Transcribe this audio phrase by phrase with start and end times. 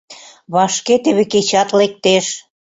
[0.53, 2.25] Вашке теве кечат лектеш.